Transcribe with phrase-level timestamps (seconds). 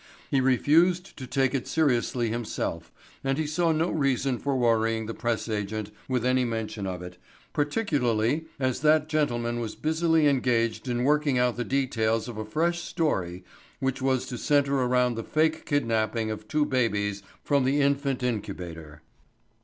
[0.31, 2.91] He refused to take it seriously himself
[3.23, 7.17] and he saw no reason for worrying the press agent with any mention of it,
[7.53, 12.81] particularly as that gentleman was busily engaged in working out the details of a fresh
[12.81, 13.43] story
[13.79, 19.03] which was to center around the fake kidnapping of two babies from the Infant Incubator.